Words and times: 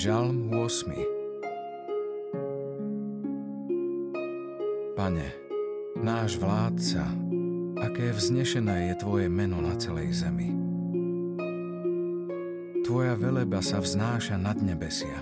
Žalm 0.00 0.48
8 0.56 0.96
Pane, 4.96 5.28
náš 6.00 6.40
vládca, 6.40 7.04
aké 7.84 8.08
vznešené 8.08 8.88
je 8.88 8.94
Tvoje 8.96 9.28
meno 9.28 9.60
na 9.60 9.76
celej 9.76 10.24
zemi. 10.24 10.56
Tvoja 12.80 13.12
veleba 13.12 13.60
sa 13.60 13.84
vznáša 13.84 14.40
nad 14.40 14.56
nebesia. 14.64 15.20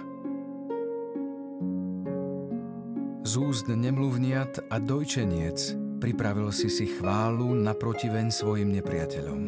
Z 3.27 3.33
úst 3.35 3.67
nemluvniat 3.67 4.71
a 4.71 4.79
dojčeniec 4.79 5.59
pripravil 5.99 6.55
si 6.55 6.71
si 6.71 6.87
chválu 6.87 7.51
naprotiveň 7.51 8.31
svojim 8.31 8.71
nepriateľom, 8.79 9.43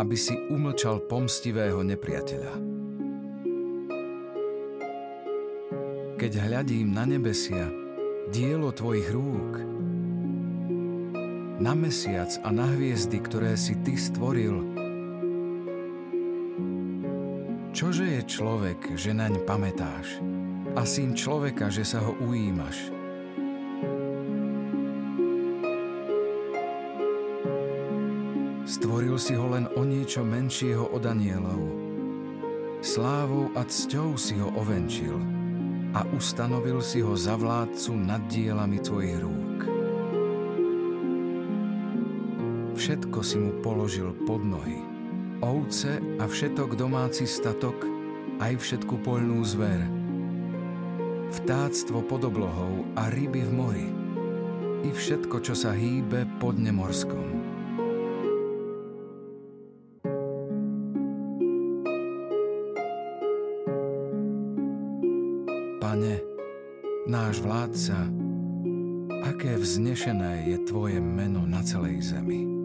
aby 0.00 0.16
si 0.16 0.32
umlčal 0.48 1.04
pomstivého 1.04 1.84
nepriateľa. 1.84 2.70
Keď 6.20 6.36
hľadím 6.36 6.92
na 6.92 7.08
nebesia, 7.08 7.72
dielo 8.28 8.76
tvojich 8.76 9.08
rúk, 9.08 9.56
na 11.56 11.72
mesiac 11.72 12.28
a 12.44 12.52
na 12.52 12.68
hviezdy, 12.76 13.24
ktoré 13.24 13.56
si 13.56 13.72
ty 13.80 13.96
stvoril, 13.96 14.60
čože 17.72 18.04
je 18.04 18.22
človek, 18.28 19.00
že 19.00 19.16
naň 19.16 19.48
pamätáš, 19.48 20.20
a 20.76 20.84
syn 20.84 21.16
človeka, 21.16 21.72
že 21.72 21.88
sa 21.88 22.04
ho 22.04 22.12
ujímaš. 22.20 22.92
Stvoril 28.68 29.16
si 29.16 29.32
ho 29.40 29.48
len 29.56 29.72
o 29.72 29.88
niečo 29.88 30.20
menšieho 30.20 30.84
od 30.84 31.00
anielov. 31.00 31.64
Slávou 32.84 33.48
a 33.56 33.64
cťou 33.64 34.20
si 34.20 34.36
ho 34.36 34.52
ovenčil– 34.52 35.16
a 35.90 36.06
ustanovil 36.14 36.78
si 36.78 37.02
ho 37.02 37.18
za 37.18 37.34
vládcu 37.34 37.92
nad 37.98 38.22
dielami 38.30 38.78
tvojich 38.78 39.18
rúk. 39.18 39.58
Všetko 42.78 43.18
si 43.20 43.36
mu 43.36 43.58
položil 43.60 44.14
pod 44.24 44.40
nohy. 44.40 44.80
Ovce 45.40 46.00
a 46.20 46.24
všetok 46.24 46.76
domáci 46.76 47.28
statok, 47.28 47.76
aj 48.40 48.56
všetku 48.56 49.04
poľnú 49.04 49.40
zver. 49.44 49.84
Vtáctvo 51.30 52.02
pod 52.04 52.24
oblohou 52.24 52.88
a 52.96 53.12
ryby 53.12 53.44
v 53.46 53.52
mori. 53.52 53.88
I 54.80 54.90
všetko, 54.90 55.44
čo 55.44 55.52
sa 55.52 55.76
hýbe 55.76 56.24
pod 56.40 56.56
nemorskom. 56.56 57.39
Pane, 65.80 66.20
náš 67.08 67.40
vládca, 67.40 68.04
aké 69.24 69.56
vznešené 69.56 70.52
je 70.52 70.60
Tvoje 70.68 71.00
meno 71.00 71.48
na 71.48 71.64
celej 71.64 72.04
zemi. 72.04 72.59